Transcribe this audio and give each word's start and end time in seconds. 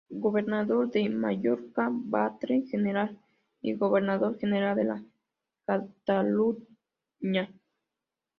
Gobernador 0.25 0.89
de 0.89 1.07
Mallorca, 1.09 1.89
"batlle 1.93 2.65
general" 2.67 3.19
y 3.61 3.75
gobernador 3.75 4.35
general 4.39 4.75
de 5.67 5.85
Cataluña. 6.03 7.53